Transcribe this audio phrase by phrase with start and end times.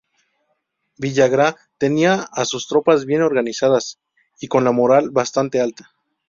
[0.97, 3.99] Villagra tenía a sus tropas bien organizadas
[4.39, 5.91] y con la moral bastante alta.